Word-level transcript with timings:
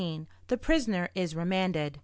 THE 0.47 0.57
PRISONER 0.57 1.09
IS 1.13 1.35
REMANDED. 1.35 1.93
Mr. 1.93 1.99